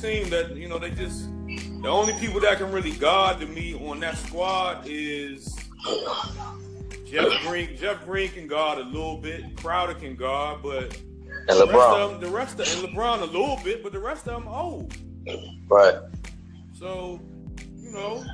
[0.00, 1.28] team that you know they just
[1.82, 5.56] the only people that can really guard to me on that squad is
[7.06, 7.76] Jeff Green.
[7.76, 9.56] Jeff Green can guard a little bit.
[9.56, 10.96] Crowder can guard, but
[11.48, 14.00] And the rest of them, the rest of and LeBron a little bit, but the
[14.00, 14.94] rest of them old.
[15.68, 15.96] Right.
[16.74, 17.20] So
[17.76, 18.24] you know,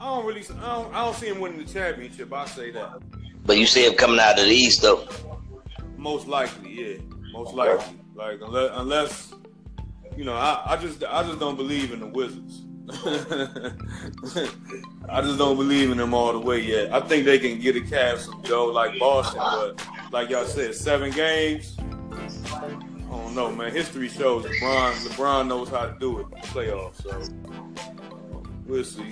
[0.00, 2.32] I don't really, I don't, I don't see him winning the championship.
[2.32, 3.00] I say that
[3.46, 5.06] But you see him coming out of the East though.
[5.96, 6.96] most likely, yeah,
[7.32, 7.96] most likely.
[8.14, 9.34] Like unless, unless
[10.16, 12.62] you know, I, I just, I just don't believe in the Wizards.
[15.08, 16.92] I just don't believe in them all the way yet.
[16.92, 20.74] I think they can get a Cavs some dough like Boston, but like y'all said,
[20.74, 21.76] seven games.
[21.80, 22.78] I
[23.10, 23.72] don't know, man.
[23.72, 27.02] History shows LeBron, LeBron knows how to do it in the playoffs.
[27.02, 27.22] So
[28.66, 29.10] we'll see.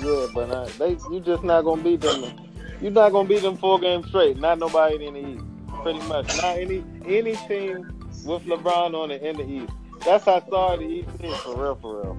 [0.00, 2.38] Yeah, but uh, they you just not gonna beat them.
[2.80, 4.36] You're not gonna beat them four games straight.
[4.38, 5.44] Not nobody in the East.
[5.82, 6.36] Pretty much.
[6.36, 7.93] Not any any team
[8.24, 9.72] with LeBron on it in the East.
[10.04, 12.18] That's how sorry the East is for real, for real.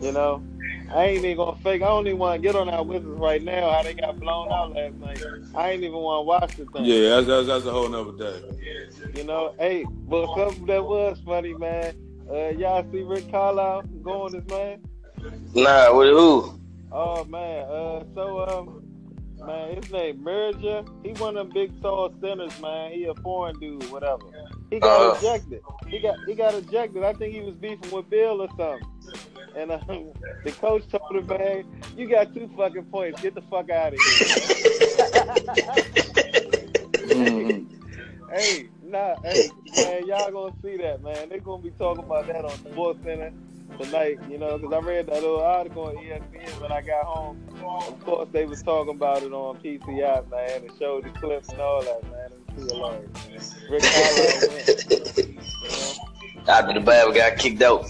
[0.00, 0.42] You know,
[0.94, 1.82] I ain't even gonna fake.
[1.82, 3.70] I don't even want to get on our Wizards right now.
[3.70, 5.22] How they got blown out last night.
[5.54, 6.84] I ain't even want to watch the thing.
[6.84, 8.40] Yeah, that's, that's, that's a whole nother day.
[9.14, 11.94] You know, hey, but something that was funny, man.
[12.30, 14.80] Uh, y'all see Rick Carlisle going this man?
[15.54, 16.60] Nah, with who?
[16.92, 18.82] Oh man, uh, so um,
[19.46, 20.84] man, his name Merger.
[21.02, 22.92] He one of them big tall centers, man.
[22.92, 24.24] He a foreign dude, whatever.
[24.70, 25.18] He got Uh.
[25.18, 25.62] ejected.
[25.86, 27.02] He got he got ejected.
[27.04, 28.86] I think he was beefing with Beal or something.
[29.56, 30.12] And um,
[30.44, 31.64] the coach told him, man,
[31.96, 33.20] you got two fucking points.
[33.22, 34.28] Get the fuck out of here.
[38.30, 41.28] hey, nah, hey, man, y'all gonna see that, man.
[41.28, 43.32] They gonna be talking about that on Sports Center
[43.78, 47.42] tonight, you know, because I read that little article on ESPN when I got home.
[47.86, 51.60] Of course, they was talking about it on PTI, man, and showed the clips and
[51.60, 52.30] all that, man.
[52.62, 53.54] It was.
[53.70, 56.52] Rick Carlisle went, you know?
[56.52, 57.88] After the Bible got kicked out.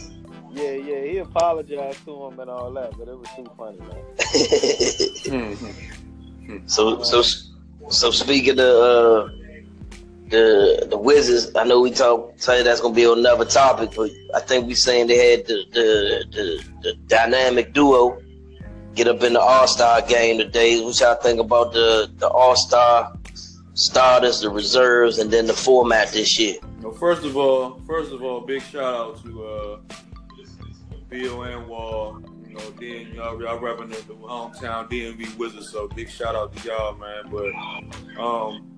[0.50, 4.02] Yeah, yeah, he apologized to him and all that, but it was too funny, man.
[6.68, 7.23] so so
[7.90, 9.28] so speaking of uh,
[10.28, 14.40] the the Wizards, I know we talk say that's gonna be another topic, but I
[14.40, 18.20] think we saying they had the the, the, the dynamic duo
[18.95, 20.80] get up in the All Star game today.
[20.80, 23.12] What y'all think about the the All Star
[23.78, 26.56] starters, the reserves, and then the format this year?
[26.83, 29.78] Well, first of all, first of all, big shout out to uh,
[31.08, 32.20] Beal and Wall.
[32.46, 35.70] You know, then y'all, y'all repping the, hometown DMV Wizards.
[35.70, 37.30] So big shout out to y'all, man.
[37.30, 38.68] But um,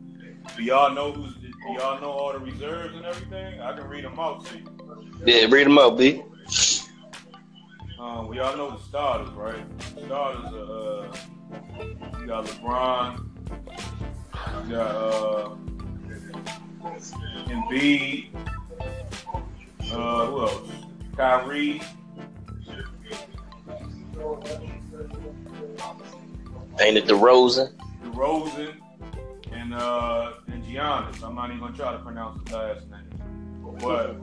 [0.57, 1.35] do y'all know who's?
[1.35, 3.61] Do y'all know all the reserves and everything?
[3.61, 4.65] I can read them out to you.
[5.27, 6.23] Yeah, read them up, B.
[7.99, 9.79] Um, we all know the starters, right?
[9.95, 13.31] The starters are uh, you got LeBron,
[14.69, 15.57] you got uh,
[17.49, 18.29] Embiid,
[19.93, 20.71] uh, who else?
[21.17, 21.81] Kyrie,
[26.81, 27.73] Ain't it DeRozan?
[28.05, 28.75] DeRozan,
[29.53, 31.23] and uh, and Giannis.
[31.23, 33.01] I'm not even gonna try to pronounce his last name.
[33.79, 34.17] But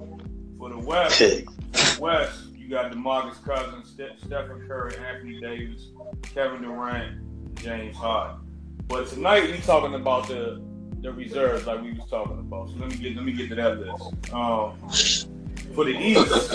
[0.57, 1.25] for the West, for
[1.72, 5.88] the West, you got DeMarcus Cousins, Ste- Stephen Curry, Anthony Davis,
[6.23, 8.39] Kevin Durant, James Harden.
[8.88, 10.62] But tonight we talking about the
[11.02, 12.70] the reserves, like we was talking about.
[12.70, 14.34] So let me get let me get to that list.
[14.34, 14.78] Um,
[15.75, 16.50] for the East,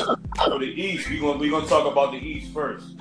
[0.44, 2.97] for the East, we gonna we gonna talk about the East first.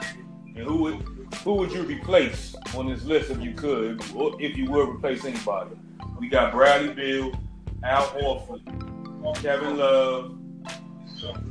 [0.55, 0.95] And who would
[1.43, 4.01] who would you replace on this list if you could,
[4.39, 5.71] if you would replace anybody?
[6.19, 7.31] We got Bradley Beal,
[7.83, 10.37] Al Horford, Kevin Love,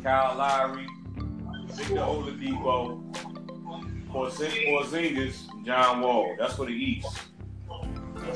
[0.03, 0.87] Kyle Lowry,
[1.73, 3.03] Victor Oladipo,
[4.13, 6.37] Porzing- Porzingis, John Wall.
[6.39, 7.09] That's for the East.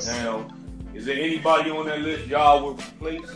[0.07, 0.49] Now,
[0.95, 3.31] is there anybody on that list y'all would replace?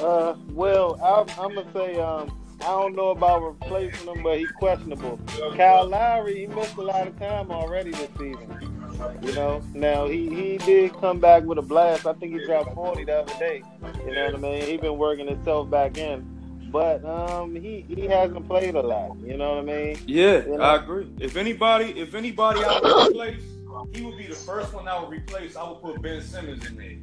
[0.00, 4.50] Uh, well, I'm, I'm gonna say um, I don't know about replacing him, but he's
[4.52, 5.18] questionable.
[5.56, 8.58] Kyle Lowry, he missed a lot of time already this season.
[9.22, 12.06] You know, now he he did come back with a blast.
[12.06, 13.62] I think he dropped 40 the other day.
[14.06, 14.62] You know what I mean?
[14.64, 16.24] He been working himself back in,
[16.70, 19.16] but um, he he hasn't played a lot.
[19.20, 19.98] You know what I mean?
[20.06, 20.62] Yeah, You know?
[20.62, 21.08] I agree.
[21.18, 23.42] If anybody, if anybody out there replace,
[23.94, 25.56] he would be the first one I would replace.
[25.56, 26.96] I would put Ben Simmons in there.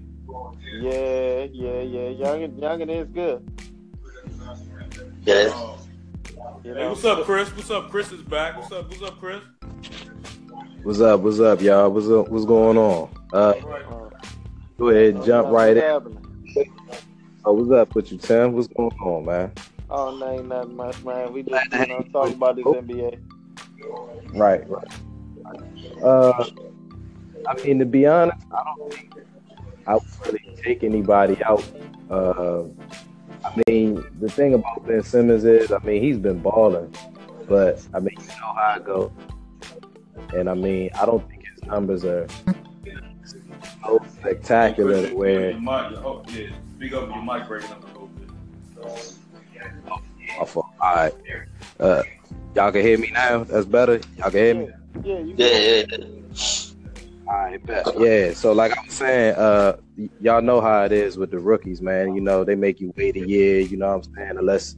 [0.81, 2.09] Yeah, yeah, yeah.
[2.09, 3.45] Young Youngin is good.
[5.25, 5.51] Yeah.
[5.53, 5.77] Uh,
[6.63, 7.49] You hey, what's up, Chris?
[7.55, 7.89] What's up?
[7.89, 8.57] Chris is back.
[8.57, 8.89] What's up?
[8.89, 9.41] What's up, Chris?
[10.83, 11.19] What's up?
[11.21, 11.89] What's up, y'all?
[11.89, 12.29] What's up?
[12.29, 13.09] What's going on?
[13.33, 13.85] Uh, All right.
[13.85, 14.09] Uh,
[14.77, 16.17] go ahead, and jump right in.
[17.45, 18.53] Oh, what's up with you, Tim?
[18.53, 19.51] What's going on, man?
[19.89, 21.33] Oh, no, ain't nothing much, man.
[21.33, 23.19] We just you know talking about this NBA.
[24.33, 24.87] Right, right.
[26.03, 26.45] Uh,
[27.47, 29.13] I mean, to be honest, I don't think
[29.87, 31.63] I would really take anybody out.
[32.09, 32.63] Uh,
[33.43, 36.93] I mean, the thing about Ben Simmons is, I mean, he's been balling,
[37.47, 39.11] but I mean, you know how I go.
[40.35, 42.27] And I mean, I don't think his numbers are
[43.83, 48.07] so spectacular Your where mic, oh, yeah, speak up your mic breaking up a little
[48.07, 48.29] bit.
[50.39, 51.13] off of, all right.
[51.79, 52.03] Uh,
[52.55, 53.43] y'all can hear me now.
[53.43, 54.01] That's better.
[54.17, 54.69] Y'all can hear me.
[55.03, 56.68] Yeah, you Yeah, yeah,
[57.29, 57.57] yeah.
[57.57, 57.87] Bet.
[57.99, 58.33] Yeah.
[58.33, 61.81] So like I was saying, uh, y- y'all know how it is with the rookies,
[61.81, 62.15] man.
[62.15, 63.59] You know they make you wait a year.
[63.59, 64.37] You know what I'm saying?
[64.37, 64.75] Unless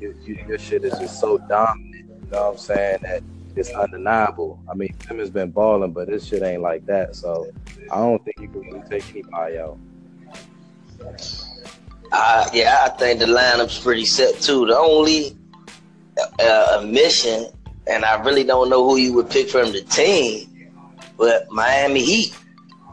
[0.00, 2.06] you, you, your shit is just so dominant.
[2.08, 3.22] You know what I'm saying that
[3.56, 4.62] it's undeniable.
[4.70, 7.16] I mean, Tim has been balling, but this shit ain't like that.
[7.16, 7.50] So
[7.90, 9.78] I don't think you can really take anybody out.
[12.12, 14.66] Uh, yeah, I think the lineup's pretty set too.
[14.66, 15.36] The only
[16.40, 17.46] uh, omission,
[17.86, 20.49] and I really don't know who you would pick from the team,
[21.20, 22.34] but Miami Heat.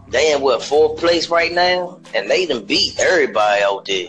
[0.09, 4.07] They in what fourth place right now, and they done beat everybody out there.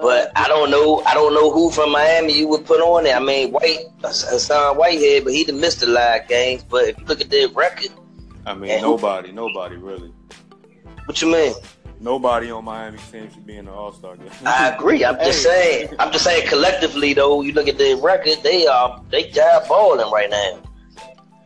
[0.00, 1.02] But I don't know.
[1.04, 3.16] I don't know who from Miami you would put on there.
[3.16, 6.62] I mean, White, Hassan Whitehead, but he done missed a lot of games.
[6.62, 7.90] But if you look at their record,
[8.46, 10.12] I mean, nobody, nobody really.
[11.06, 11.54] what you mean?
[12.00, 14.30] Nobody on Miami team should be in the All Star game.
[14.46, 15.04] I agree.
[15.04, 15.94] I'm just saying.
[15.98, 17.42] I'm just saying collectively though.
[17.42, 20.62] You look at their record, they are they job balling right now.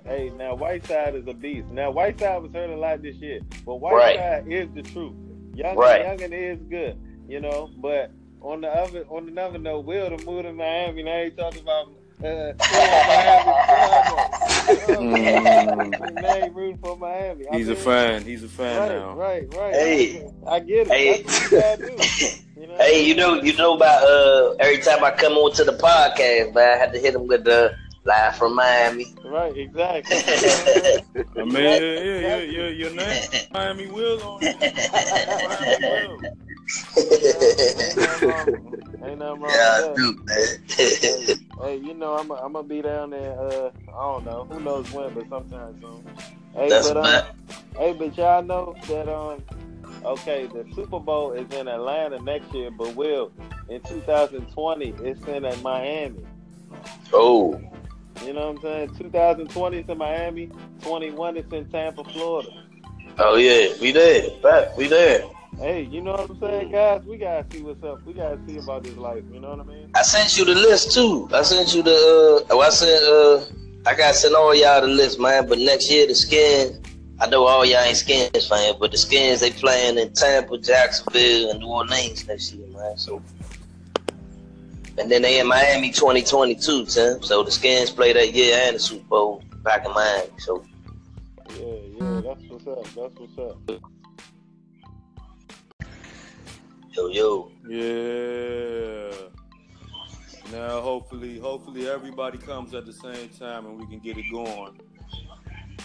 [0.04, 1.69] Hey, now Whiteside is a beast.
[1.69, 4.16] Now Whiteside was hurt a lot this year, but Right.
[4.19, 5.14] Whiteside is the truth.
[5.54, 6.04] Young, Right.
[6.04, 7.70] Youngin is good, you know.
[7.76, 8.10] But
[8.40, 11.02] on the other, on another note, Will the move to Miami.
[11.04, 11.88] Now he talking about
[12.25, 13.52] uh, Miami.
[14.72, 16.22] Mm.
[16.22, 17.46] now he rooting for Miami.
[17.52, 18.22] I He's a fan.
[18.25, 19.14] He's a fan Right, now.
[19.14, 19.75] right, right.
[19.75, 20.26] Hey.
[20.46, 20.93] I get it.
[20.93, 21.19] Hey.
[21.19, 22.28] You gotta do.
[22.62, 22.76] You know?
[22.76, 26.55] Hey, you know, you know about uh every time I come on to the podcast,
[26.55, 29.14] man, I had to hit him with the live from Miami.
[29.25, 30.16] Right, exactly.
[30.16, 31.02] I
[31.44, 33.22] mean, yeah, yeah, yeah, yeah, your name,
[33.52, 34.56] Miami Will on it.
[35.49, 36.20] Miami Will.
[39.04, 39.96] Ain't nothing wrong yeah, with that.
[39.96, 40.46] dude, man.
[41.60, 43.38] Hey, you know, I'm I'm gonna be down there.
[43.38, 46.05] Uh, I don't know, who knows when, but sometime soon.
[46.55, 47.25] Hey, That's but um,
[47.76, 49.43] hey, but y'all know that um,
[50.05, 53.32] okay, the Super Bowl is in Atlanta next year, but will
[53.69, 56.25] in 2020 it's in at Miami.
[57.12, 57.60] Oh,
[58.24, 58.94] You know what I'm saying?
[58.96, 60.50] 2020 is in Miami.
[60.82, 62.48] 21 is in Tampa, Florida.
[63.19, 65.24] oh yeah, we there, Back, we there.
[65.58, 67.04] Hey, you know what I'm saying, guys?
[67.04, 68.04] We gotta see what's up.
[68.06, 69.22] We gotta see about this life.
[69.32, 69.90] You know what I mean?
[69.94, 71.28] I sent you the list too.
[71.32, 72.46] I sent you the.
[72.50, 73.04] Uh, oh, I sent.
[73.04, 73.44] Uh,
[73.84, 75.48] I got to send all y'all the list, man.
[75.48, 76.80] But next year the Skins.
[77.20, 81.50] I know all y'all ain't Skins fans, but the Skins they playing in Tampa, Jacksonville,
[81.50, 82.96] and New Orleans next year, man.
[82.96, 83.22] So.
[84.99, 87.23] And then they in Miami 2022, Tim.
[87.23, 90.29] So the Skins play that year and the Super Bowl back in Miami.
[90.39, 90.65] So
[91.59, 91.67] Yeah,
[91.99, 92.21] yeah.
[92.21, 92.85] That's what's up.
[92.85, 93.81] That's what's up.
[96.93, 97.50] yo, yo.
[97.69, 99.12] Yeah.
[100.53, 104.79] Now, hopefully, hopefully everybody comes at the same time and we can get it going.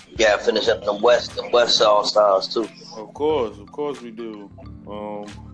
[0.10, 2.68] We gotta finish up them West, them West All Stars too.
[2.98, 4.52] Of course, of course we do.
[4.86, 5.47] Um,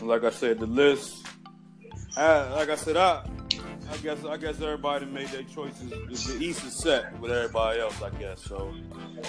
[0.00, 1.26] like I said, the list.
[2.16, 3.24] I, like I said, I,
[3.90, 5.90] I guess, I guess everybody made their choices.
[5.90, 8.42] The, East is set with everybody else, I guess.
[8.42, 8.72] So,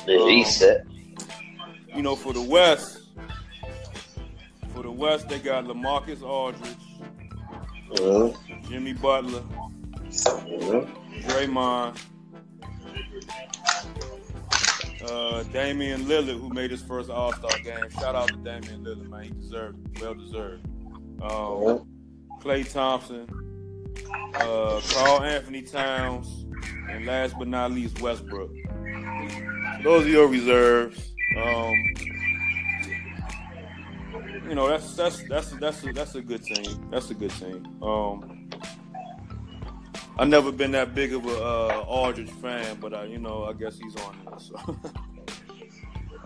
[0.05, 0.85] The Um, East set.
[1.95, 3.09] you know, for the West,
[4.73, 6.69] for the West, they got LaMarcus Aldridge,
[7.91, 8.69] Mm-hmm.
[8.71, 9.41] Jimmy Butler,
[10.09, 11.29] Mm-hmm.
[11.29, 11.97] Draymond,
[15.11, 17.89] uh, Damian Lillard, who made his first All Star game.
[17.91, 19.23] Shout out to Damian Lillard, man.
[19.23, 20.01] He deserved it.
[20.01, 20.65] Well deserved.
[21.21, 21.87] Um,
[22.41, 23.27] Klay Thompson,
[24.35, 26.45] uh, Karl Anthony Towns,
[26.89, 28.51] and last but not least, Westbrook.
[29.83, 31.13] Those are your reserves.
[31.37, 31.73] Um,
[34.47, 36.87] you know, that's that's that's that's a, that's a good team.
[36.91, 37.65] That's a good team.
[37.81, 38.34] Um,
[40.17, 43.53] I've never been that big of a uh, Aldridge fan, but I, you know, I
[43.53, 44.39] guess he's on there.
[44.39, 44.55] So,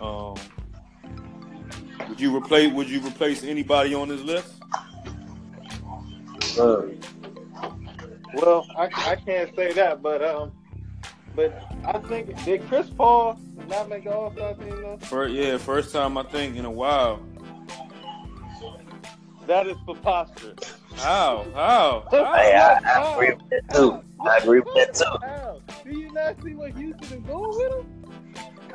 [0.00, 0.36] um,
[2.08, 4.54] would you replace Would you replace anybody on this list?
[8.34, 10.52] Well, I, I can't say that, but um,
[11.34, 14.98] but I think did Chris Paul not make the All Star team though?
[14.98, 17.20] First, yeah, first time I think in a while.
[19.46, 20.79] That is preposterous.
[21.02, 21.46] How?
[21.54, 22.04] oh.
[22.10, 22.34] How?
[22.34, 24.02] Hey, I, I agree with that too.
[24.20, 25.90] I agree with that too.
[25.90, 28.04] Do you not see what Houston is going with them?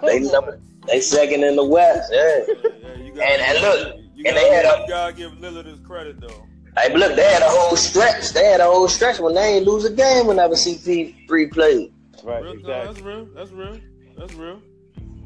[0.02, 0.32] They Come on.
[0.34, 2.12] number, they second in the West.
[2.14, 2.44] Yeah.
[2.48, 2.54] Yeah,
[2.98, 5.32] yeah, you gotta, And- and look, you and gotta, they had a- you gotta give
[5.34, 6.46] Lillard his credit though.
[6.78, 8.32] Hey, but look, they had a whole stretch.
[8.32, 11.94] They had a whole stretch when they ain't lose a game whenever CP3 played.
[12.24, 12.94] Right, Real, no, exactly.
[12.94, 13.26] that's real.
[13.36, 13.80] That's real.
[14.18, 14.62] That's real.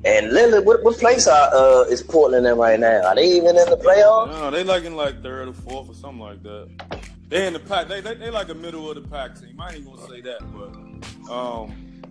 [0.06, 3.02] And Lillard, what, what place are, uh, is Portland in right now?
[3.04, 4.30] Are they even in the playoffs?
[4.32, 6.70] No, they like in like third or fourth or something like that.
[7.28, 7.88] They in the pack.
[7.88, 9.60] They, they they like a middle of the pack team.
[9.60, 12.02] I ain't gonna say that, but um,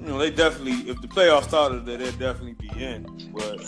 [0.00, 3.04] you know, they definitely if the playoffs started, they'd definitely be in.
[3.34, 3.60] But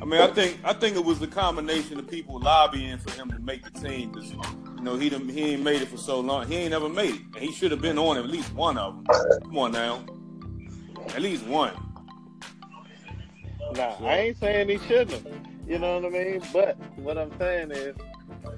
[0.00, 3.30] I mean, I think I think it was the combination of people lobbying for him
[3.30, 4.12] to make the team.
[4.12, 6.48] Cause, you know, he done, he ain't made it for so long.
[6.48, 8.96] He ain't never made it, and he should have been on at least one of
[8.96, 9.06] them.
[9.42, 10.04] Come on now,
[11.14, 11.74] at least one.
[13.76, 15.26] Nah, I ain't saying he shouldn't.
[15.66, 16.42] You know what I mean?
[16.52, 17.96] But what I'm saying is,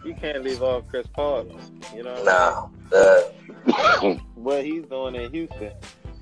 [0.05, 1.47] you can't leave off Chris Paul.
[1.95, 2.23] You know?
[2.25, 2.69] Nah.
[2.93, 5.73] Uh, what he's doing in Houston.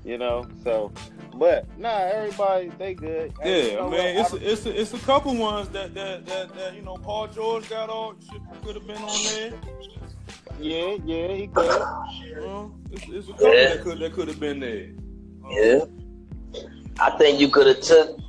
[0.03, 0.91] You know, so.
[1.35, 3.33] But nah, everybody they good.
[3.39, 5.93] Yeah, Hey, you know I mean, it's a, it's a, it's a couple ones that
[5.95, 8.13] that, that that you know Paul George got all
[8.63, 9.53] could have been on there.
[10.59, 11.81] yeah, yeah, he good.
[12.23, 13.69] You it's, it's a couple Yeah.
[13.75, 14.89] that could that could have been there.
[15.49, 15.85] yeah.
[16.99, 18.19] I think you could have took.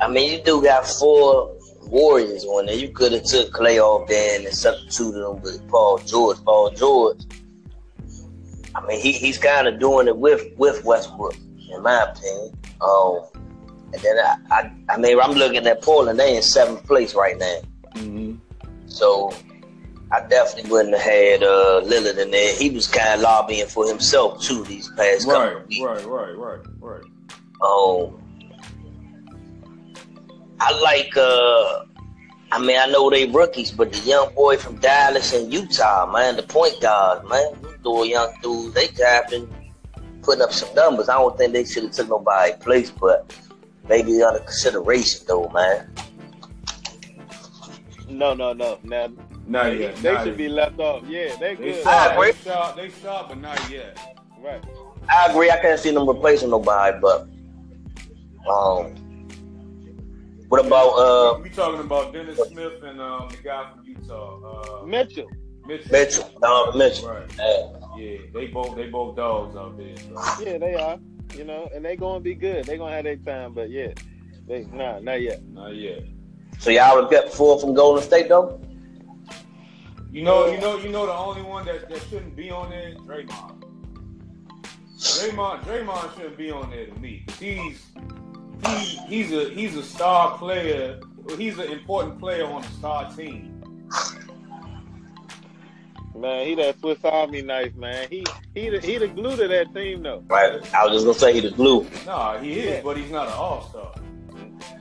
[0.00, 2.74] I mean, you do got four Warriors on there.
[2.74, 6.42] You could have took Klay off there and substituted him with Paul George.
[6.44, 7.20] Paul George.
[8.74, 11.36] I mean, he, he's kind of doing it with with Westbrook,
[11.70, 12.56] in my opinion.
[12.80, 13.20] Um,
[13.92, 16.18] and then I, I, I mean, I'm looking at Portland.
[16.18, 17.58] They in seventh place right now.
[17.94, 18.34] Mm-hmm.
[18.86, 19.32] So
[20.10, 22.56] I definitely wouldn't have had uh, Lillard in there.
[22.56, 25.80] He was kind of lobbying for himself too these past couple of weeks.
[25.80, 27.04] right, right, right, right.
[27.62, 28.20] Um,
[30.60, 31.16] I like.
[31.16, 31.84] Uh,
[32.52, 36.36] I mean, I know they rookies, but the young boy from Dallas and Utah, man,
[36.36, 39.48] the point guard, man, those young dudes, they have been
[40.22, 41.08] putting up some numbers.
[41.08, 43.34] I don't think they should have took nobody's place, but
[43.88, 45.90] maybe under consideration though, man.
[48.08, 48.78] No, no, no.
[48.84, 49.12] no.
[49.46, 49.96] Not they, yet.
[49.96, 50.38] they not should yet.
[50.38, 51.02] be left off.
[51.06, 51.86] Yeah, they They good.
[51.86, 52.32] I shot, agree.
[52.32, 53.98] they shot, they shot, but not yet.
[54.40, 54.64] Right.
[55.08, 55.50] I agree.
[55.50, 57.28] I can't see them replacing nobody, but
[58.48, 58.94] um,
[60.54, 64.86] what about uh we talking about Dennis Smith and um, the guy from Utah, uh,
[64.86, 65.28] Mitchell.
[65.66, 65.90] Mitchell.
[65.90, 66.30] Mitchell?
[66.40, 67.08] Donovan Mitchell.
[67.08, 67.36] Right.
[67.36, 67.98] Yeah.
[67.98, 69.96] Yeah, they both they both dogs out there.
[69.96, 70.44] So.
[70.44, 70.98] Yeah, they are.
[71.36, 72.66] You know, and they gonna be good.
[72.66, 73.94] They gonna have their time, but yeah,
[74.46, 75.42] they nah, not yet.
[75.48, 76.04] Not yet.
[76.60, 78.60] So y'all would get four from Golden State though.
[80.12, 82.90] You know, you know, you know, the only one that, that shouldn't be on there
[82.90, 83.64] is Draymond.
[84.96, 87.26] Draymond, Draymond shouldn't be on there to me.
[87.40, 87.82] He's
[88.66, 91.00] he, he's a he's a star player.
[91.38, 93.50] He's an important player on a star team.
[96.16, 98.06] Man, he that Swiss Army knife, man.
[98.08, 100.22] He he the, he the glue to that team though.
[100.28, 100.52] Right.
[100.74, 101.86] I was just gonna say he the glue.
[102.06, 102.80] Nah, he is, Yeah.
[102.84, 103.94] but he's not an all star.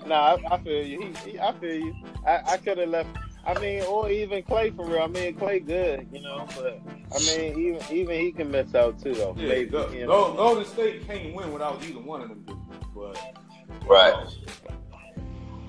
[0.05, 1.01] Nah, I, I feel you.
[1.25, 1.95] He, he, I feel you.
[2.27, 3.09] I, I could have left.
[3.45, 5.01] I mean, or even Klay for real.
[5.01, 6.79] I mean, Klay good, you know, but
[7.13, 9.35] I mean, even even he can miss out too though.
[9.37, 10.33] Yeah, Maybe, go, you go, know.
[10.35, 12.59] Golden State can't win without either one of them dudes.
[12.95, 13.17] But
[13.87, 14.27] Right.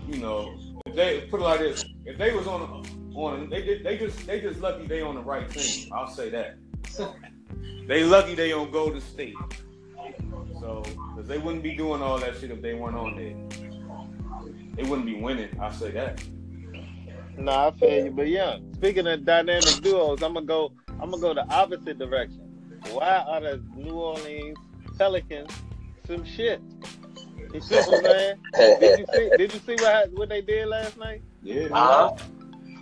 [0.09, 0.55] you know,
[0.87, 2.85] if they put it like this, if they was on
[3.15, 5.93] on they did- they just they just lucky they on the right team.
[5.93, 6.57] I'll say that.
[7.87, 9.35] they lucky they on Golden State.
[10.61, 10.83] So,
[11.15, 13.35] because they wouldn't be doing all that shit if they weren't on there.
[14.77, 15.51] They wouldn't be winning.
[15.61, 16.23] I'll say that.
[17.37, 18.11] Nah, I feel you.
[18.11, 20.73] But yeah, speaking of dynamic duos, I'm gonna go.
[21.01, 22.41] I'm gonna go the opposite direction.
[22.93, 24.59] Why are the New Orleans
[24.99, 25.51] Pelicans
[26.07, 26.61] some shit?
[27.55, 28.81] You see what I'm?
[28.81, 29.31] Did you see?
[29.37, 31.23] Did you see what what they did last night?
[31.43, 31.69] Yeah.
[31.71, 32.17] Uh-huh.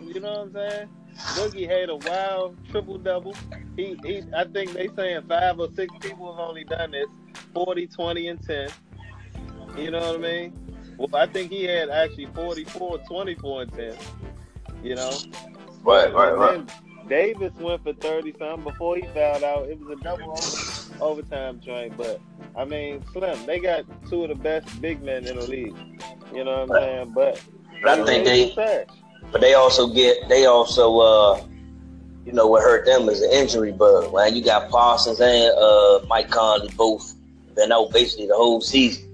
[0.03, 0.89] You know what I'm saying?
[1.35, 3.35] Boogie had a wild triple double.
[3.77, 7.07] He, he, I think they saying five or six people have only done this
[7.53, 8.69] 40, 20, and 10.
[9.77, 10.53] You know what I mean?
[10.97, 13.97] Well, I think he had actually 44, 24, and 10.
[14.83, 15.13] You know?
[15.83, 17.09] Right, right, right.
[17.09, 19.69] Davis went for 30 something before he fouled out.
[19.69, 20.72] It was a double over,
[21.03, 21.97] overtime joint.
[21.97, 22.21] But,
[22.57, 25.77] I mean, Slim, they got two of the best big men in the league.
[26.35, 27.13] You know what I'm saying?
[27.15, 27.43] But,
[27.83, 28.87] But I think they trash.
[29.31, 31.43] but they also get they also uh
[32.25, 34.15] you know what hurt them is an injury bug.
[34.15, 37.15] Man, you got Parsons and uh Mike Conley both
[37.55, 39.05] been out basically the whole season.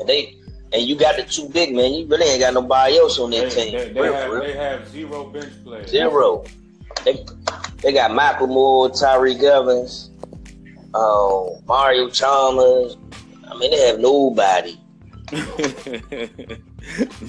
[0.00, 0.34] And they
[0.72, 3.40] and you got the two big men, you really ain't got nobody else on They,
[3.40, 3.94] their they, team.
[3.94, 4.40] they Real, have, real.
[4.42, 5.90] they have zero bench players.
[5.90, 6.44] Zero.
[7.04, 7.24] They
[7.82, 10.10] they got Michael Moore, Tyreke Evans,
[10.96, 12.96] um, Mario Chalmers.
[13.48, 14.78] I mean, they have nobody.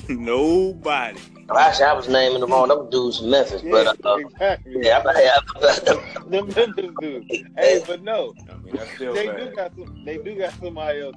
[0.10, 1.20] Nobody.
[1.58, 2.68] Actually, I was naming them all.
[2.68, 4.74] Them dudes from Memphis, Yeah, but uh, exactly.
[4.84, 7.32] yeah, I, I, Them Memphis dudes.
[7.58, 9.50] Hey, but no, I mean, still they bad.
[9.50, 10.04] do got some.
[10.06, 11.16] They do got somebody else.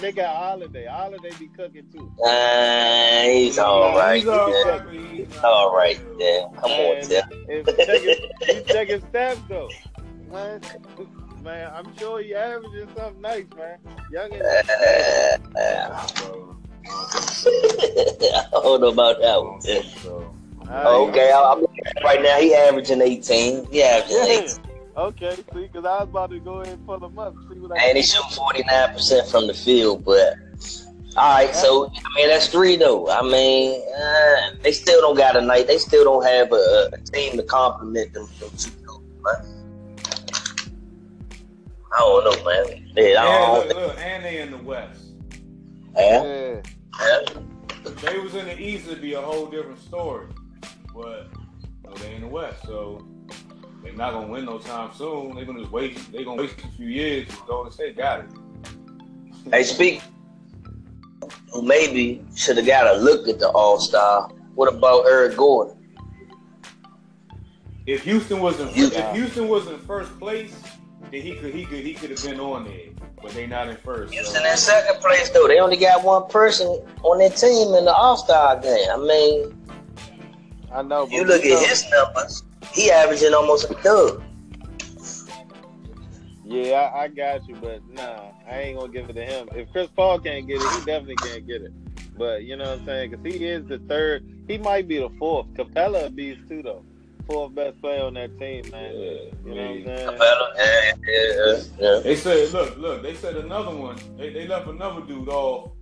[0.00, 0.86] They got Holiday.
[0.86, 2.10] Holiday be cooking too.
[2.24, 4.16] uh, he's all right.
[4.18, 4.70] He's all Yeah.
[4.78, 4.88] right.
[5.12, 6.42] He's All right, yeah.
[6.60, 7.22] Come on, And Tim.
[7.48, 9.70] if you check his, you check his stats though,
[10.30, 10.60] man.
[11.42, 13.78] Man, I'm sure he averaging something nice, man.
[14.12, 16.06] Young and Uh, uh.
[17.34, 19.60] I don't know about that one.
[19.60, 20.34] so.
[20.70, 22.38] Oh, okay, I- I'm looking at right now.
[22.38, 23.66] He averaging 18.
[23.72, 24.48] He averaging 18.
[24.96, 27.82] Okay, see, because I was about to go in for the up, see what I
[27.84, 30.34] And he shoot 49% from the field, but
[31.16, 33.10] all right, so I mean that's three though.
[33.10, 35.66] I mean, uh, they still don't got a night.
[35.66, 38.28] They still don't have a, a team to complement them.
[38.38, 38.70] them two.
[41.94, 42.92] I don't know, man.
[42.96, 43.68] Yeah, I And don't.
[43.68, 45.04] look, look, and they in the West.
[45.96, 46.60] Yeah, Yeah.
[47.00, 47.40] yeah.
[47.84, 50.26] If they was in the East, it'd be a whole different story.
[50.94, 51.28] But
[51.84, 53.04] you know, they in the West, so
[53.82, 55.34] they're not gonna win no time soon.
[55.34, 55.98] They're gonna just wait.
[56.12, 57.28] They're gonna waste a few years.
[57.46, 58.26] Golden State got it.
[59.50, 60.00] Hey, speak.
[61.52, 64.28] Who maybe should have got a look at the All Star.
[64.54, 65.76] What about Eric Gordon?
[67.86, 69.02] If Houston was in, Houston.
[69.02, 70.54] if Houston was in first place,
[71.10, 72.88] then he could he could he could have been on there.
[73.22, 74.12] But they not in first.
[74.12, 74.50] Houston So.
[74.50, 75.46] in second place though.
[75.46, 76.66] They only got one person
[77.02, 78.88] on their team in the All Star game.
[78.90, 79.66] I mean,
[80.72, 81.06] I know.
[81.06, 82.42] But you look know, at his numbers.
[82.72, 84.22] He averaging almost a dub.
[86.44, 89.48] Yeah, I, I got you, but nah, I ain't gonna give it to him.
[89.54, 91.72] If Chris Paul can't get it, he definitely can't get it.
[92.18, 93.10] But you know what I'm saying?
[93.10, 94.26] Because he is the third.
[94.48, 95.46] He might be the fourth.
[95.54, 96.84] Capela a beast too, though.
[97.26, 98.94] Fourth best player on that team, man.
[98.94, 99.10] Yeah,
[99.44, 100.18] You know what I'm saying?
[101.06, 102.00] Yeah, yeah, yeah.
[102.00, 103.02] They said, look, look.
[103.02, 103.96] They said another one.
[104.16, 105.72] They, they left another dude off.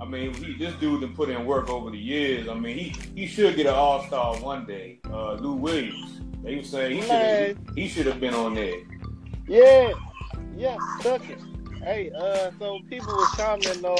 [0.00, 2.48] I mean, he, this dude done put in work over the years.
[2.48, 4.98] I mean, he he should get an All Star one day.
[5.08, 6.20] Uh, Lou Williams.
[6.42, 8.80] They were saying he should he should have been on there.
[9.46, 9.92] Yeah,
[10.56, 11.38] yeah, took it.
[11.84, 13.98] Hey, uh, so people were commenting on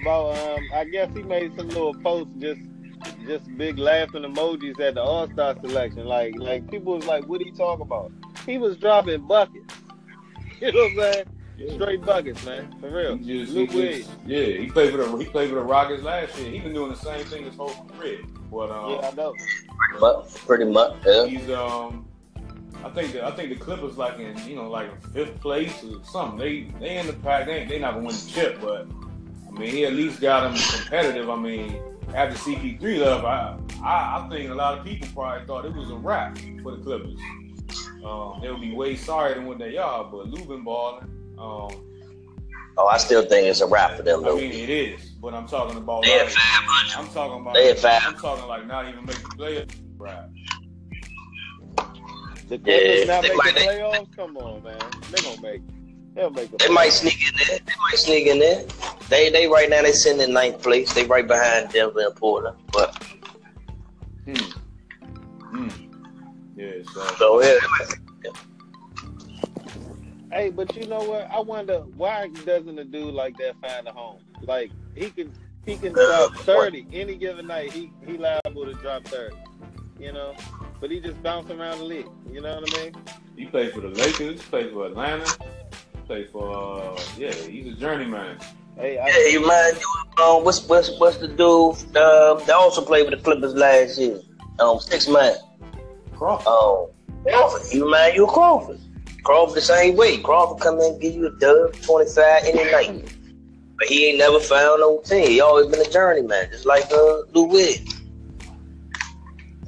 [0.00, 2.60] about um, I guess he made some little posts just
[3.26, 6.06] just big laughing emojis at the All Star selection.
[6.06, 8.12] Like like people was like, what he talking about?
[8.46, 9.74] He was dropping buckets.
[10.60, 11.74] You know what I'm saying?
[11.74, 12.74] Straight buckets, man.
[12.80, 13.16] For real.
[13.16, 14.06] He just, Lou he Williams.
[14.06, 16.50] just, yeah, he played for the he played for the Rockets last year.
[16.50, 18.20] He been doing the same thing his whole career.
[18.50, 19.34] But um, Yeah, I know.
[19.34, 20.96] Pretty much, pretty much.
[21.06, 21.26] Yeah.
[21.26, 22.08] he's um,
[22.84, 26.02] I think the, I think the Clippers like in you know like fifth place or
[26.04, 26.38] something.
[26.38, 27.46] They they in the pack.
[27.46, 28.88] They they not gonna win the chip, but
[29.48, 31.30] I mean he at least got them competitive.
[31.30, 31.80] I mean
[32.14, 35.90] after CP3 left, I, I I think a lot of people probably thought it was
[35.90, 37.18] a wrap for the Clippers.
[38.04, 41.04] Um, they would be way sorrier than what they are, but Lou been balling.
[41.38, 41.84] Um,
[42.80, 45.48] Oh, I still think it's a wrap for them I mean it is, but I'm
[45.48, 46.04] talking about.
[46.04, 47.54] They at like- I'm talking about.
[47.54, 48.02] They at five.
[48.06, 49.74] I'm talking like not even making the playoffs.
[49.96, 50.28] Right.
[52.48, 54.16] The Clippers Yeah, not they make might- the playoffs.
[54.16, 54.78] Come on, man.
[55.10, 55.62] They gonna make.
[56.14, 56.56] They'll make the.
[56.58, 57.58] They might sneak in there.
[57.58, 58.64] They might sneak in there.
[59.08, 60.92] They they right now they sitting in ninth place.
[60.92, 62.58] They right behind Denver and Portland.
[62.72, 62.94] But
[64.24, 64.34] Hmm.
[65.40, 65.68] Hmm.
[66.54, 66.82] Yeah.
[66.92, 67.06] So.
[67.16, 67.58] so yeah,
[70.30, 71.30] Hey, but you know what?
[71.30, 74.18] I wonder why doesn't a dude like that find a home?
[74.42, 75.32] Like he can
[75.64, 77.72] he can drop thirty any given night.
[77.72, 79.36] He he liable to drop thirty.
[79.98, 80.36] You know,
[80.80, 82.06] but he just bounce around the league.
[82.30, 82.94] You know what I mean?
[83.36, 84.42] He played for the Lakers.
[84.42, 85.26] Played for Atlanta.
[86.06, 86.52] Played for.
[86.52, 88.38] Uh, yeah, he's a journeyman.
[88.78, 89.06] Hey, yeah.
[89.06, 90.24] I, You mind you?
[90.24, 91.96] Um, what's what's what's the dude?
[91.96, 94.20] Um, they also played with the Clippers last year.
[94.58, 95.36] Um, six man.
[96.16, 96.46] Crawford.
[96.48, 96.90] Oh,
[97.24, 97.72] Crawford.
[97.72, 98.80] You mind you Crawford?
[99.24, 100.18] Crawford the same way.
[100.18, 103.14] Crawford come in and give you a dub, twenty five any night.
[103.78, 105.28] But he ain't never found no team.
[105.28, 108.00] He always been a journeyman, just like uh, Lou Williams.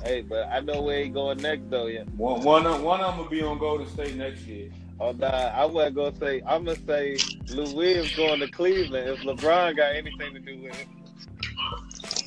[0.02, 1.86] hey, but I know where he going next though.
[1.86, 2.02] Yeah.
[2.16, 4.70] One, one, of, one of them will be on Golden State next year.
[5.00, 6.42] Oh nah, I wasn't gonna say.
[6.46, 7.16] I'm gonna say
[7.48, 10.88] Lou Williams going to Cleveland if LeBron got anything to do with it.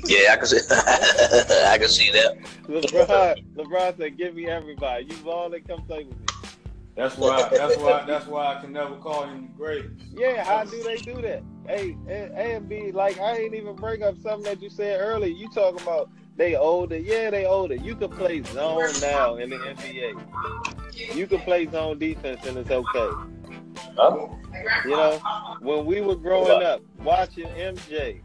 [0.05, 0.57] Yeah, I can see.
[0.71, 2.37] I can see that.
[2.63, 5.05] LeBron, LeBron said, "Give me everybody.
[5.05, 6.22] You ball and come play with me."
[6.95, 7.49] That's why.
[7.51, 8.05] That's why.
[8.05, 9.95] That's why I can never call him the greatest.
[10.11, 11.43] Yeah, how do they do that?
[11.67, 15.33] Hey, A and B, like I ain't even bring up something that you said earlier.
[15.33, 16.97] You talking about they older?
[16.97, 17.75] Yeah, they older.
[17.75, 21.15] You can play zone now in the NBA.
[21.15, 23.09] You can play zone defense and it's okay.
[23.95, 24.27] Huh?
[24.85, 25.19] You know,
[25.59, 28.21] when we were growing up watching MJ,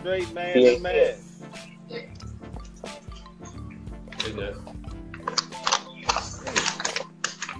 [0.00, 1.14] straight man to man.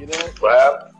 [0.02, 0.90] You know, Wow.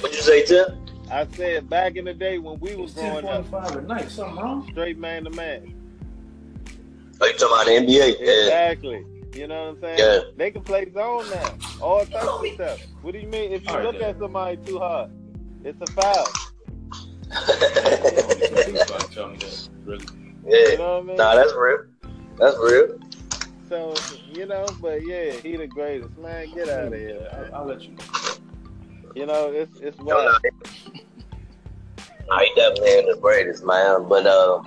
[0.00, 0.82] What'd you say, Tim?
[1.10, 4.10] I said back in the day when we was It's ten growing up, at night.
[4.10, 4.66] Something wrong?
[4.70, 5.74] straight man to man.
[7.20, 8.16] Oh, you talking about the NBA?
[8.18, 8.44] Yeah.
[8.44, 9.04] Exactly.
[9.34, 9.98] You know what I'm saying?
[9.98, 10.20] Yeah.
[10.38, 11.54] They can play zone now.
[11.82, 12.80] All types of stuff.
[13.02, 13.52] What do you mean?
[13.52, 14.14] If you All right, look then.
[14.14, 15.10] at somebody too hard,
[15.62, 16.26] it's a foul.
[19.84, 20.06] Really?
[20.46, 20.68] yeah.
[20.70, 21.16] You know what I mean?
[21.16, 21.84] Nah, that's real.
[22.38, 22.97] That's real.
[24.48, 26.16] So, you know, but yeah, he the greatest.
[26.18, 27.28] Man, get out of here.
[27.52, 27.90] I'll, I'll let you.
[27.90, 28.04] know.
[29.14, 30.40] You know, it's it's No, wild.
[30.42, 30.50] no.
[32.30, 34.08] I definitely ain't the greatest, man.
[34.08, 34.62] But uh,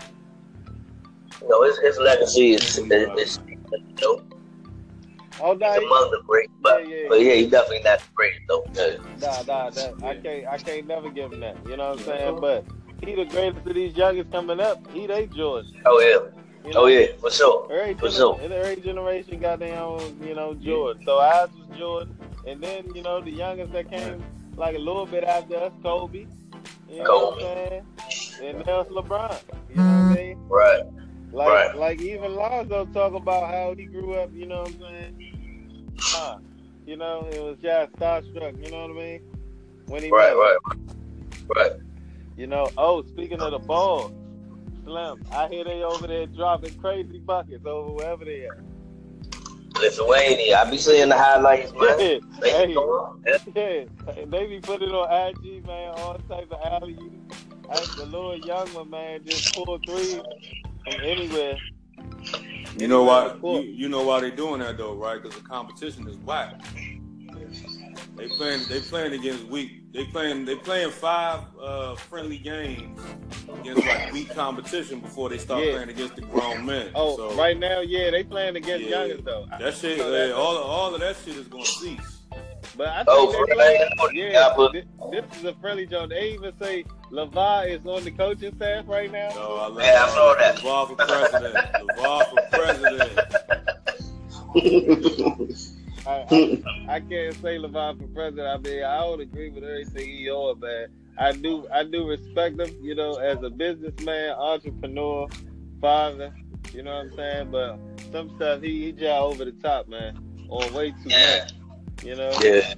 [1.42, 2.78] you know, his, his legacy is, is,
[3.18, 4.22] is you know,
[5.44, 7.10] Oh, nah, he's among the great, but Yeah, yeah.
[7.10, 8.64] but yeah, he definitely not the greatest though.
[8.76, 8.98] Yeah.
[9.20, 11.58] Nah, nah, that, I can't, I can't never give him that.
[11.68, 12.38] You know what I'm saying?
[12.42, 12.66] But
[13.04, 14.86] he the greatest of these youngest coming up.
[14.94, 15.72] He they Jordan.
[15.88, 16.82] Oh yeah, You know?
[16.84, 17.68] oh yeah, for sure.
[17.72, 18.40] Every, For sure.
[18.42, 21.04] every generation got their own, you know, Jordan.
[21.06, 22.16] So ours was Jordan,
[22.48, 24.24] and then you know the youngest that came
[24.58, 26.28] like a little bit after us, Kobe.
[26.90, 27.44] You know Kobe.
[27.44, 27.86] what I'm saying?
[28.58, 29.40] And now it's LeBron.
[29.70, 30.38] You know what I mean?
[30.50, 30.84] Right.
[31.32, 31.76] Like, Right.
[31.78, 34.32] like even Lonzo talk about how he grew up.
[34.34, 35.94] You know what I'm saying?
[36.00, 36.38] Huh.
[36.86, 38.64] You know, it was just starstruck.
[38.64, 39.22] You know what I mean?
[39.88, 40.58] When he Right, met right,
[41.56, 41.72] right.
[42.38, 44.12] You know, oh, speaking of the ball,
[44.84, 48.58] Slim, I hear they over there dropping crazy buckets over wherever they at.
[49.80, 50.58] Lithuania.
[50.60, 52.00] I be seeing the highlights, man.
[52.00, 52.74] Yeah, They hey,
[53.56, 53.86] yeah.
[54.16, 56.98] yeah, they be putting on IG, man, all types of alley
[57.72, 57.96] oops.
[57.96, 60.22] The little young one, man, just pull three
[60.84, 61.58] from anywhere.
[62.78, 63.36] You know why?
[63.44, 65.22] You, you know why they doing that though, right?
[65.22, 66.62] Because the competition is whack.
[68.16, 68.64] They playing.
[68.70, 69.81] They playing against weak.
[69.94, 70.46] They playing.
[70.46, 73.00] They playing five uh, friendly games
[73.60, 75.74] against like weak competition before they start Yeah.
[75.74, 76.92] playing against the grown men.
[76.96, 79.00] Oh, so right now, yeah, they playing against Yeah.
[79.04, 79.46] youngers though.
[79.60, 79.98] That shit.
[80.00, 82.20] So that- all all of that shit is gonna cease.
[82.78, 84.14] But I think Oh, they for play, real?
[84.14, 86.10] yeah, Yeah, but- this, this is a friendly joke.
[86.12, 89.28] They even say LeVar is on the coaching staff right now.
[89.36, 90.56] No, I love Yeah, I saw that.
[90.60, 91.56] LeVar for president.
[91.98, 93.20] LeVar for president.
[96.06, 98.48] I, I, I can't say LeVar for president.
[98.48, 100.88] I mean, I don't agree with everything he on, man.
[101.18, 105.28] I do, I do respect him, you know, as a businessman, entrepreneur,
[105.80, 106.34] father.
[106.74, 107.52] You know what I'm saying?
[107.52, 107.80] But
[108.12, 111.46] some stuff he he just over the top, man, or way too Yeah.
[111.46, 111.54] much.
[112.02, 112.32] You know?
[112.42, 112.74] Yeah.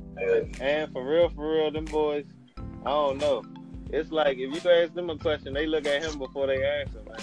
[0.60, 2.26] And for real, for real, them boys,
[2.86, 3.44] I don't know.
[3.90, 7.00] It's like if you ask them a question, they look at him before they answer,
[7.08, 7.22] man.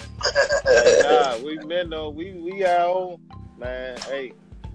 [0.69, 3.17] Like, nah, we men though, we we our own
[3.57, 3.97] man.
[4.07, 4.33] Hey,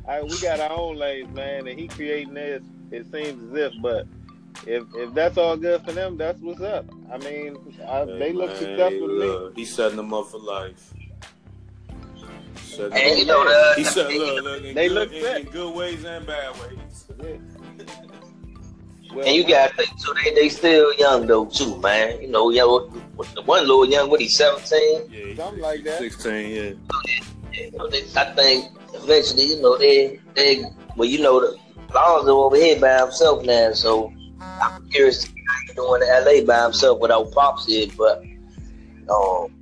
[0.08, 2.62] I, we got our own lanes, man, and he creating this.
[2.90, 4.06] It seems as if, but
[4.66, 6.86] if if that's all good for them, that's what's up.
[7.12, 7.56] I mean,
[7.88, 9.18] I, they look Man, successful to me.
[9.26, 10.94] look, He's setting them up for life.
[12.56, 15.74] Setting them you know the, He said, "Look, look, They good, look in, in good
[15.74, 17.04] ways and bad ways."
[19.14, 20.12] Well, and you got to think too.
[20.24, 22.20] They they still young though too, man.
[22.20, 22.68] You know, young.
[23.16, 25.08] what- The one little young, what he seventeen.
[25.10, 25.98] Yeah, Something like that.
[26.00, 26.72] Sixteen, yeah.
[27.52, 30.64] You know, they, I think eventually, you know, they they
[30.96, 31.56] well, you know, the
[31.94, 33.72] Lonzo over here by himself now.
[33.72, 37.86] So I'm curious to see how he's doing in LA by himself without pops here.
[37.96, 38.22] But
[39.08, 39.52] um,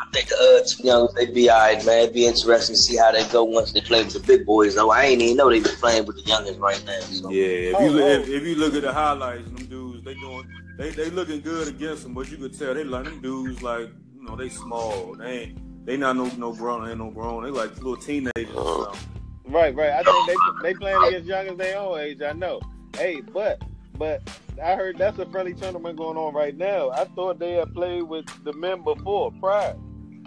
[0.00, 2.00] I think the other two young, they be alright, man.
[2.04, 4.74] It'd be interesting to see how they go once they play with the big boys.
[4.74, 7.00] Though I ain't even know they be playing with the youngest right now.
[7.00, 7.30] So.
[7.30, 8.08] Yeah, if Oh, you look, oh.
[8.22, 10.46] if, if you look at the highlights, them dudes, they doing,
[10.78, 13.88] they they looking good against them, but you could tell they like them dudes like,
[14.16, 15.14] you know, they small.
[15.14, 17.44] They ain't, they not no no grown, ain't no grown.
[17.44, 18.54] They like little teenagers.
[18.54, 19.00] or something.
[19.46, 19.90] Right, right.
[19.90, 22.22] I think they they playing against young as their own age.
[22.22, 22.60] I know.
[22.96, 23.62] Hey, but
[23.98, 24.22] but
[24.62, 26.90] I heard that's a friendly tournament going on right now.
[26.90, 29.76] I thought they had played with the men before, prior,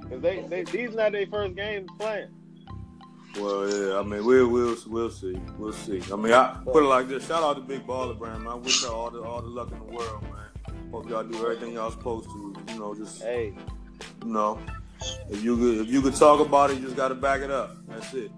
[0.02, 2.30] because they, they these not their first games playing.
[3.40, 6.02] Well, yeah, I mean, we'll we'll we'll see, we'll see.
[6.12, 8.54] I mean, I put it like this: shout out to Big Baller Brand, man.
[8.54, 10.92] I wish y'all all the all the luck in the world, man.
[10.92, 12.56] Hope y'all do everything y'all supposed to.
[12.70, 13.54] You know, just Hey,
[14.24, 14.60] you know,
[15.30, 17.52] if you could if you could talk about it, you just got to back it
[17.52, 17.76] up.
[17.88, 18.32] That's it.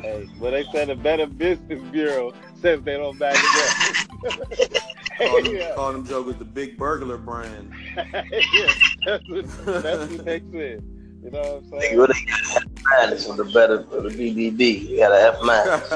[0.00, 0.28] hey.
[0.40, 4.82] But they said a better business bureau says they don't back it up.
[5.18, 5.74] Call them, yeah.
[5.74, 7.72] call them jokers the Big Burglar Brand.
[7.96, 8.04] yeah,
[9.06, 9.46] that's what
[9.82, 10.82] that's what they said.
[11.24, 11.96] You know what I'm They saying?
[11.98, 14.88] really got an F minus for the better for the BBB.
[14.90, 15.90] You got an F minus.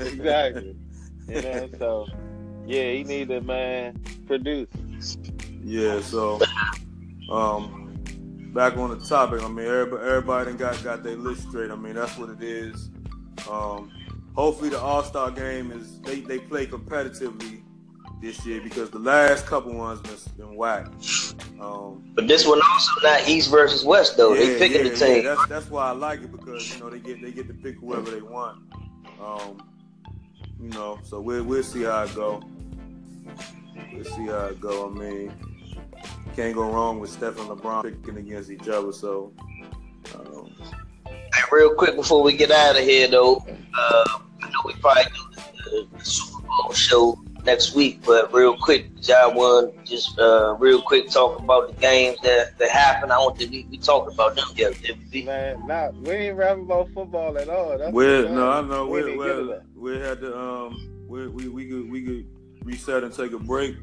[0.00, 0.76] Exactly.
[1.28, 2.06] You know, so
[2.66, 4.68] yeah, he need to man produce.
[5.62, 6.40] Yeah, so
[7.30, 8.02] um
[8.54, 11.70] back on the topic, I mean everybody everybody got got their list straight.
[11.70, 12.90] I mean that's what it is.
[13.50, 13.90] Um
[14.34, 17.62] hopefully the All Star game is they, they play competitively
[18.20, 20.86] this year because the last couple ones been, been whack.
[21.60, 24.34] Um But this one also not East versus West though.
[24.34, 25.24] they picking the team.
[25.24, 27.76] that's that's why I like it because you know they get they get to pick
[27.78, 28.58] whoever they want.
[29.22, 29.62] Um,
[30.60, 32.42] you know, so we'll we'll see how it go.
[33.92, 34.88] We'll see how it go.
[34.88, 35.32] I mean,
[36.34, 38.92] can't go wrong with Steph and LeBron picking against each other.
[38.92, 39.32] So,
[40.14, 40.52] um,
[41.06, 44.04] Hey, real quick before we get out of here though, uh,
[44.42, 48.86] I know we probably do the, the Super Bowl show next week, but real quick,
[49.02, 53.12] y'all want just uh, real quick talk about the games that, that happened.
[53.12, 54.80] I don't think we, we talked about them yet.
[54.82, 55.22] Did we?
[55.24, 57.78] Man, nah, we ain't rapping about football at all.
[57.78, 61.06] That's we're no, I know we we didn't get to we we had to um
[61.08, 62.26] we we we could we could
[62.62, 63.76] reset and take a break.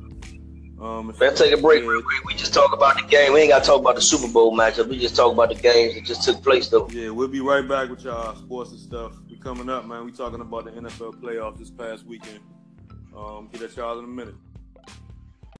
[0.82, 1.84] Um, Let's take a break.
[1.84, 2.00] Yeah.
[2.26, 3.34] We just talk about the game.
[3.34, 4.88] We ain't got to talk about the Super Bowl matchup.
[4.88, 6.88] We just talk about the games that just took place, though.
[6.90, 9.14] Yeah, we'll be right back with y'all sports and stuff.
[9.30, 10.06] We coming up, man.
[10.06, 12.40] We talking about the NFL playoffs this past weekend.
[13.16, 14.36] Um, get at y'all in a minute.